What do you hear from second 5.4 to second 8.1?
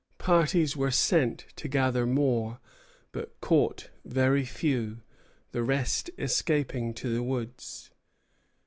the rest escaping to the woods.